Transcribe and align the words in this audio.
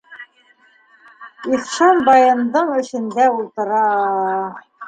Ихшанбайындың 1.57 2.75
эшендә 2.81 3.31
ултыра... 3.37 3.87